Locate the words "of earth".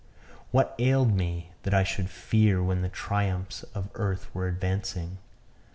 3.75-4.33